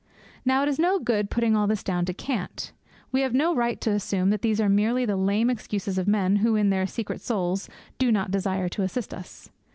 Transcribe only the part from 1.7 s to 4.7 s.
down to cant. We have no right to assume that these are